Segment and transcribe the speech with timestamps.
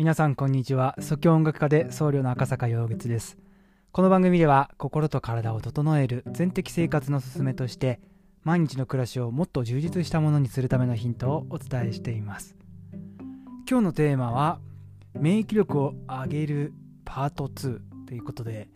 [0.00, 0.96] 皆さんこんにちは。
[0.98, 3.36] 即興音楽家で僧侶の赤坂陽月です。
[3.92, 8.00] この番組では心と体を整える全的生活のすすめとして
[8.42, 12.56] 毎日の暮らしをもっと充実したものにするためのヒントをお伝えしています。
[13.68, 14.58] 今日のテーマは
[15.12, 16.72] 免疫力を上げる
[17.04, 18.68] パート2ということで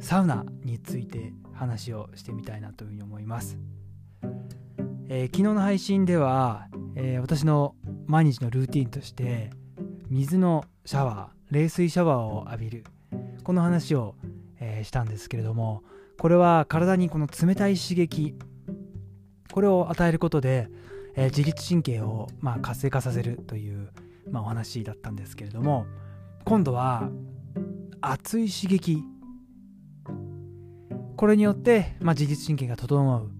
[0.00, 3.56] サウナについて話をしてみたいなというふうに思います、
[5.08, 7.74] えー、昨日の配信では、えー、私の
[8.06, 9.58] 毎日のルーティンとして
[10.10, 12.84] 水のシャワー冷水シャワーを浴びる。
[13.44, 14.16] この話を、
[14.58, 15.84] えー、したんですけれども
[16.18, 18.34] これは体にこの冷たい刺激
[19.52, 20.68] これを与えることで、
[21.14, 23.90] えー、自律神経を、まあ、活性化させるという、
[24.28, 25.86] まあ、お話だったんですけれども
[26.44, 27.08] 今度は
[28.00, 29.04] 熱い刺激。
[31.16, 33.30] これによって、まあ、自律神経が整う。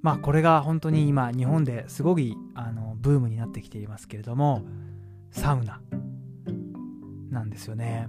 [0.00, 4.62] まあこれが本当に今日本ですごいあのブームになってきていますけれども
[5.30, 5.80] サウナ
[7.30, 8.08] なんですよね。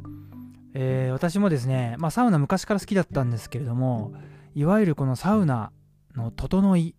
[0.73, 4.14] えー、私もですね、まあ、サウナ昔から好きだったんですけれども
[4.53, 5.72] いわゆるこのサウナ
[6.16, 6.95] の整い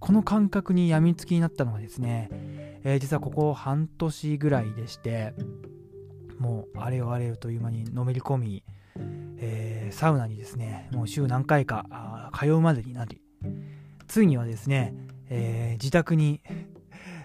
[0.00, 2.28] この感覚に病みつきになったのがですね、
[2.82, 5.34] えー、実はここ半年ぐらいでして
[6.38, 8.64] もうあれよあれよという間にのめり込み、
[9.38, 13.22] えー、サウナにですねもう週何回か通うまでになり
[14.08, 14.94] ついにはですね、
[15.30, 16.42] えー、自宅に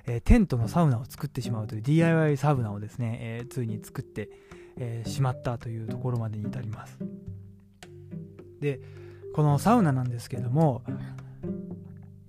[0.08, 4.30] えー、テントのサウナを作ってしまうという DIY サウナをですね、えー、ついに作って、
[4.78, 6.98] えー、しまったというところまでに至ります。
[8.60, 8.80] で
[9.36, 10.82] このサウナなんですけども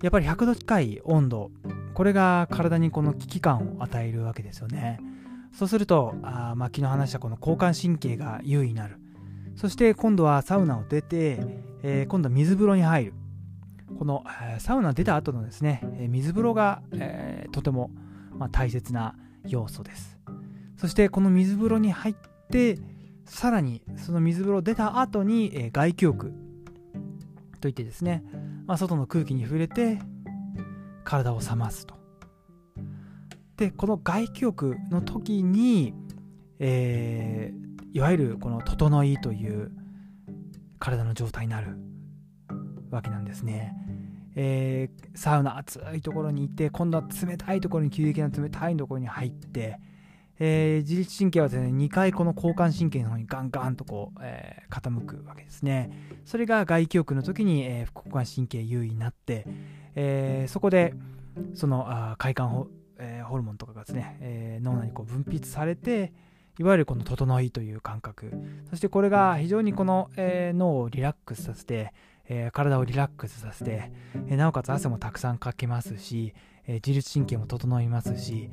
[0.03, 1.51] やっぱり100度近い温度
[1.95, 5.01] これが体にこの危機感を与えるわけですよね。
[5.53, 8.99] そうするとあ、まあ、昨日話したこの交感神経が優位になる。
[9.57, 11.41] そして今度はサウナを出て、
[11.83, 13.15] えー、今度は水風呂に入る。
[13.99, 14.25] この、
[14.59, 17.91] サウナ出た後のですね、水風呂が、えー、とても、
[18.39, 20.19] まあ、大切な要素です
[20.77, 22.15] そしてこの水風呂に入っ
[22.51, 22.79] て
[23.25, 26.33] さらにその水風呂出た後に、えー、外気浴
[27.61, 28.25] といってですね、
[28.67, 29.99] まあ、外の空気に触れて
[31.05, 31.97] 体を冷ますと
[33.57, 35.93] でこの外気浴の時に、
[36.61, 39.73] えー、いわゆるこの整いという
[40.79, 41.77] 体の状態になる
[42.91, 43.75] わけなんですね。
[44.41, 49.81] えー、サウナ暑いところに行って今度は冷たいところに急激な冷たいところに入って、
[50.39, 55.91] えー、自律神経はですね2回この交感神経の方にガンガンとこう、えー、傾くわけですね。
[56.25, 59.45] それが外気浴の時に、え副交感神経優位になって、
[59.97, 60.95] えそこで
[61.55, 66.13] そのあ快感ホ,、えホルモンとかがですね、え脳内にこう分泌されて
[66.61, 68.33] いわゆるこの整いという感覚。
[68.71, 71.93] そしてこれが非常にこの、え脳をリラックスさせて
[72.29, 73.91] えー、体をリラックスさせて、
[74.29, 76.35] えー、なおかつ汗もたくさんかけますし、
[76.67, 78.51] えー、自律神経も整いますし、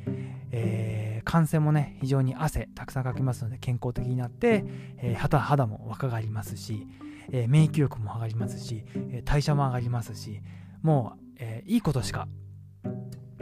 [0.51, 4.63] え汗腺もね非常に汗たくさんかけますので健康的になって、
[4.99, 6.87] え肌肌も若返りますし、
[7.31, 10.41] え免疫力も上がりますし、え代謝も上がりますし
[10.81, 12.27] もう、えいいことしか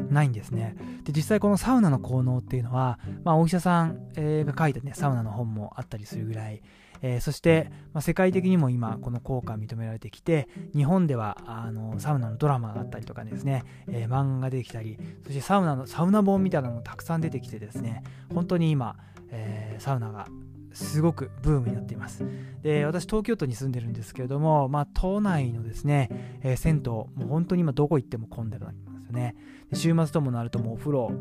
[0.09, 0.75] ないんですね。
[1.03, 6.63] で実際このサウナの効能っていうのは、まあ、お医者さん、えが書いたねサウナの本もあったりするぐらい、
[7.03, 18.03] えー、そして、まあ、世界的にも今この効果認められてきて日本ではあのサウナのドラマがあったりとかですね、えー、漫画ができたりそしてサウナのサウナ本みたいなのもたくさん出てきてですね
[18.33, 18.95] 本当に今、
[19.29, 20.27] えー、サウナが
[20.73, 22.25] すごくブームになっています。
[22.63, 29.35] で、私、東京都に住んでるんですけれども、まあ、都内のですね、えー、銭湯、もう本当に今どこ行っても混んでるんですよね。
[29.73, 31.11] 週末ともなるともうお風呂、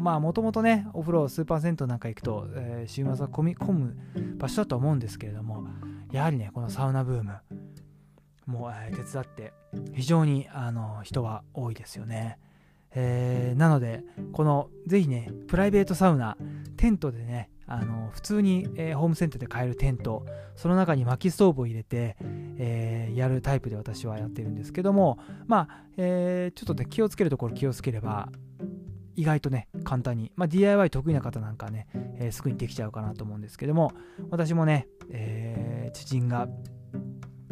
[0.00, 3.96] まあ、もともとね、お風呂、スーパー銭湯なんか行くと、えー、週末は混み込む
[4.36, 5.66] 場所だと思うんですけれども、
[6.12, 7.36] やはりね、このサウナブーム、
[8.46, 9.52] もう、えー、手伝って、
[9.94, 12.38] 非常にあの人は多いですよね。
[12.92, 14.02] えー、なので、
[14.32, 16.36] このぜひね、プライベートサウナ、
[16.76, 22.16] テントでね、あの普通に、えー、ホームセンターで買えるテント、その中に薪ストーブを入れて、
[22.58, 28.28] えー、やるタイプで私はやってるんですけども、まあ、えー、ちょっとね、気をつけるところ気をつければ、
[29.20, 31.86] 意外とね、簡単に、まあ、DIY 得意な方なんかね、
[32.18, 33.92] えすぐにできちゃうかなと思うんですけども、
[34.30, 36.48] 私もね、え知人が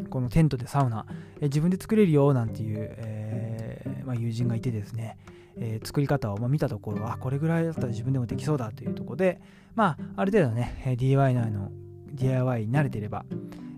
[0.08, 1.04] このテントでサウナ、
[1.40, 5.18] え自分で作れるよなんていう、えまあ、友人がいてですね、
[5.56, 9.40] え、作り方を、ま見たところあこれぐらいだったら自分でもできそうだというところで
[9.74, 11.70] まあある程度ね DIY の
[12.12, 13.26] DIY に慣れてれば、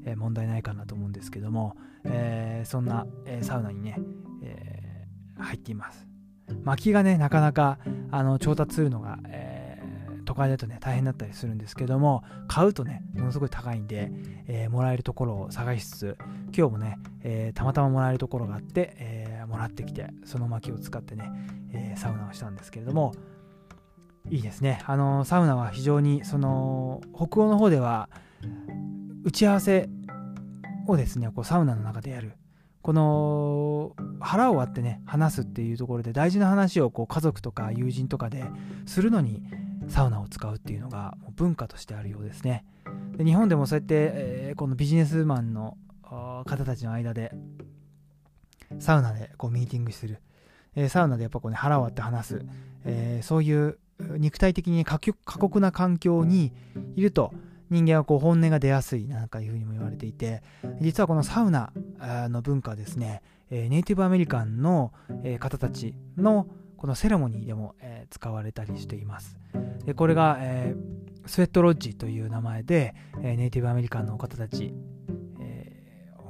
[0.05, 3.99] え、問題ないかなと思うんですけども、え、そんな、えサウナにね、
[4.43, 6.10] え入っています。
[6.65, 7.79] 薪がねなかなか
[8.11, 9.61] あの調達するのが、え
[10.31, 14.13] 都会だとね大変だったりするんですけども買うとねものすごい高いんで、
[14.47, 16.19] えー、もらえるところを探しつつ
[16.57, 21.33] 今日もね、えー、たまたまもらえるところがあって、え、もらってきてその薪を使ってね、
[21.73, 23.13] えサウナをしたんですけれども
[24.29, 24.81] いいですね。
[24.87, 28.09] あのサウナは非常にその北欧の方では
[29.25, 29.89] 打ち合わせ
[30.87, 32.35] をですねこうサウナの中でやる
[32.83, 38.45] この腹を割ってね話すっていうところで大事な話をこう家族とか友人とかで
[38.87, 39.43] するのに
[39.89, 42.65] サウナを使うっていうのがもう文化としてあるようですね。
[43.17, 47.33] で日本でもそうやって、えー、このビジネスマンの方たちの間で
[48.79, 50.21] サウナでこうミーティングする、
[50.75, 52.47] えー、サウナでやっぱこう、ね、腹を割って話す、
[52.85, 53.79] えー、そういう
[54.17, 56.53] 肉体的に過酷な環境に
[56.97, 57.33] いると
[57.69, 60.43] 人間はこう本音が出やすいなんかいうふうにも言われていて
[60.81, 63.23] 実はこのサウナの文化ですね。
[63.51, 64.93] えネイティブアメリカンの
[65.23, 69.39] え方たちのこのセレモニーでもえ使われたりしています。
[69.85, 70.75] でこれがえ
[71.27, 74.75] スウェットロッジという名前でえネイティブアメリカンの方たち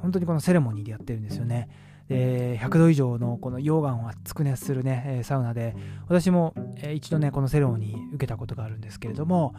[0.00, 1.68] 本当にこのセレモニーでやってるんですよね。
[2.08, 5.76] で100度以上のこの溶岩を熱く熱するねサウナで
[6.08, 6.54] 私も
[6.92, 9.54] 一度ねこのセレモニー受けたことがあるんですけれども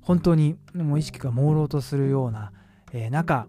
[0.00, 2.50] 本当にもう意識が朦朧とするような、
[2.92, 3.46] え、中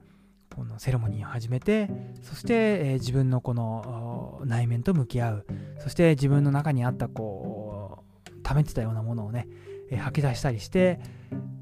[0.55, 1.89] このセレモニーを始めて
[2.21, 5.45] そして、えー、自分のこの内面と向き合う。
[5.79, 9.47] そして自分の中にあったこう溜めてたようなものをね、
[9.89, 10.99] えー、吐き出したりして、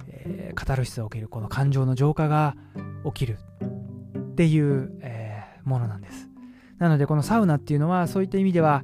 [0.07, 2.55] えー、カタルシスが起きるこの感情の浄化が
[3.05, 3.39] 起きる。
[4.31, 6.29] っていう、えー、ものなんです。
[6.77, 8.83] なのでこのサウナっていうのはそういった意味では、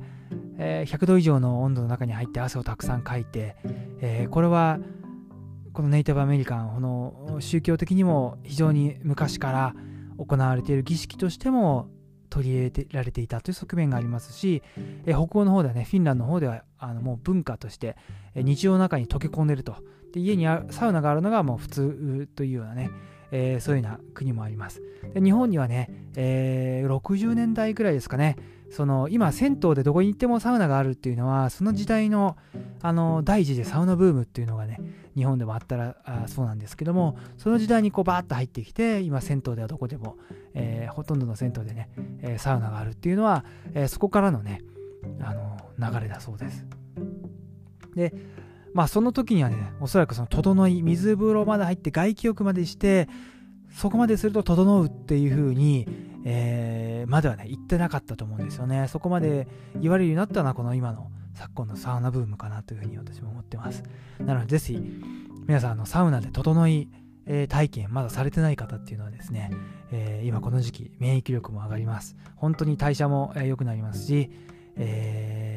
[0.60, 3.56] え、100度以上の温度の中に入って汗をたくさんかいて、
[4.02, 4.80] え、これは
[5.74, 9.76] このネイティブアメリカンこの宗教的にも非常に昔から
[10.18, 11.90] 行われている儀式としても
[12.30, 14.62] 取り入れられていたという側面がありますし、
[15.06, 17.96] え北欧の方ではねフィンランドの方ではあのもう文化として
[18.36, 19.76] え日常の中に溶け込んでると。
[20.14, 22.90] で家にサウナがあるのがもう普通というようなね、
[23.32, 24.82] えー、そういうような国もあります。
[25.14, 28.38] で日本にはね、えー、60年代ぐらいですかね。
[28.70, 32.36] その今銭湯でどこに行ってもサウナがあるっていうのはその時代の
[32.82, 34.80] あの第一次サウナブームっていうのがね
[35.16, 40.18] 日本でもあったらあそうなんですけどもその時代にこうバーッと入ってきて今銭湯ではどこでも、
[40.54, 41.90] えー、ほとんどの銭湯でね、
[42.22, 44.62] え、サウナがあるっていうのは、え、そこからのね
[45.22, 46.66] あの流れだそうです。
[47.96, 48.14] で
[48.78, 53.10] まあその時にはねおそらくその整い水風呂まで入って外気浴までして
[53.76, 55.88] そこまですると整うっていう風に
[56.30, 58.90] えー、まではね言ってなかったと思うんですよね。
[58.90, 59.48] そこまで
[59.80, 63.84] 言われるようになったのはこの今の昨今のサウナブームかなというふうに私も思ってます。
[64.20, 64.78] なのでぜひ
[65.48, 66.90] 皆さんあのサウナで整い、
[67.28, 69.52] えー、体験まだされてない方っていうのはですね、
[69.94, 72.18] えー、今この時期免疫力も上がります。
[72.36, 74.30] 本当に代謝も良、えー、くなりますし、
[74.76, 75.57] え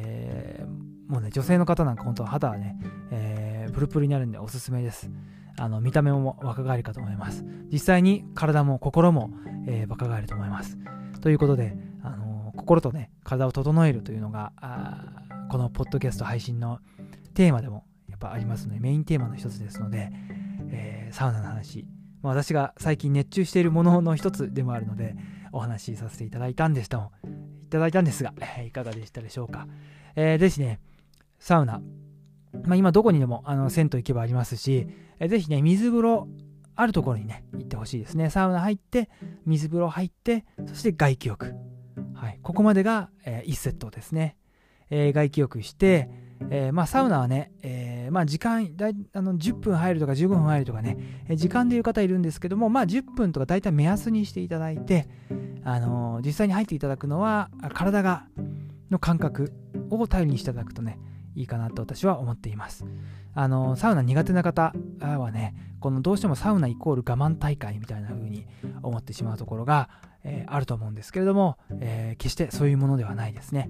[1.11, 2.79] もうね女性の方なんか本当は肌はね、
[3.11, 5.11] えー、プルプルになるんでおすすめです。
[5.57, 7.43] あの見た目も若返るかと思います。
[7.69, 9.29] 実際に体も心も、
[9.67, 10.77] えー、若返ると思います。
[11.19, 14.53] ということで、あの心とね体を整えるというのが
[15.49, 16.79] このポッドキャスト配信の
[17.33, 20.13] テーマでもやっぱありますのでメインテーマの一つですので、
[20.69, 21.85] えー、サウナの話、
[22.21, 25.17] まあ、私が最近熱中しているものの一つでもあるので
[25.51, 27.11] お話しさせていただいたんですと
[27.65, 28.33] いただいたんですが、
[28.65, 29.67] いかがでしたでしょうか、
[30.15, 30.79] えー、ぜひね。
[31.41, 31.81] サウナ
[32.63, 34.87] まあ、今どこにでもあの銭湯行けばありますし、
[35.19, 36.27] えぜひね、水風呂
[36.75, 38.29] あるところにね、行ってほしいですね。
[38.29, 39.09] サウナ入って、
[39.45, 41.55] 水風呂入って、そして外気浴。
[42.13, 44.37] はい、ここまでが、えー、1セットですね。
[44.91, 46.09] えー、外気浴して、
[46.49, 50.97] えー、まあ、サウナはね、えー、まあ、時間だいあの10分入るとか15分入るとかね、
[51.29, 55.07] え時間でいう方いるんですけども、まあ、10分とか大体目安にしていただいて、
[55.63, 58.25] あの実際に入っていただくのは体が
[58.89, 59.53] の感覚
[59.91, 60.97] を頼りにしていただくとね、
[61.35, 62.85] いいかなと私は思っています。
[63.33, 68.45] あのサウナ苦手な方はね、このどうしてもサウナイコール我慢大会みたいな風に
[68.83, 69.89] 思ってしまうところが、
[70.23, 73.69] えー、あると思うんですけれども、えー、決してそういうものではないですね。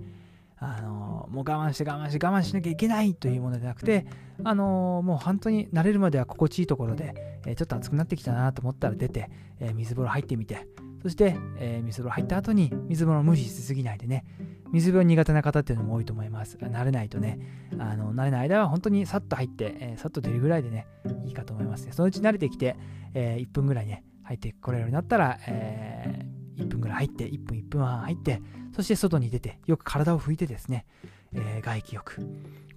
[0.63, 4.05] あのもう我慢して我慢して我慢しなきゃいけないというものではなくて、
[4.43, 10.67] あのもう本当に慣れるまでは心地いいところで、えー、ちょっと暑くなってきたなと思ったら出て、え水風呂入ってみて、
[11.01, 14.23] そして、えー、水風呂入った後に水風呂無理しすぎないでね、
[14.71, 16.57] 水風呂苦手な方っていうのも多いと思います。
[16.57, 17.39] 慣れないとね、
[17.77, 20.87] あの慣れない間は本当にさっと入って、えー、さっと出るぐらいでね、
[21.25, 21.91] いいかと思いますね。
[21.91, 22.77] そのうち慣れてきて、
[23.13, 28.41] えー、1分ぐらいね、入ってこれるようになったら、えー、1分ぐらい入って、1分1分半入って、
[28.75, 30.85] そして外に出て、よく体を拭いてですね、
[31.33, 32.25] えー、外気浴。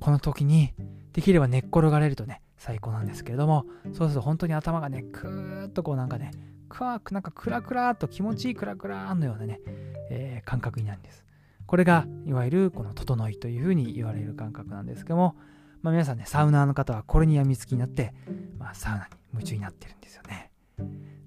[0.01, 0.75] この時に、
[1.13, 6.33] できれば寝っ転がれるとね、最高なんですけれども、そうすると本当に頭がね、くーっとこうなんかね、
[6.69, 9.61] くわくなんかクラクラと気持ちいいクラクラーのようなね、
[10.11, 11.24] えー、感覚になるんです。
[11.67, 15.37] これがいわゆるこの整いというふうに言われる感覚なんですけども、
[15.83, 18.15] まあ、皆さんね、サウナーの方はこれに病みつきになって、
[18.59, 20.51] まあ、サウナに夢中になってるんですよね。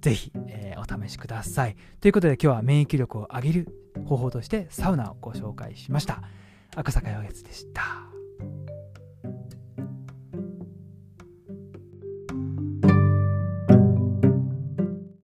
[0.02, 1.76] ぜひ、えー、お試しください。
[2.02, 3.68] ということで今日は免疫力を上げる
[4.06, 6.22] 方法としてサウナをご紹介しました。
[6.76, 8.17] 赤坂陽月でした。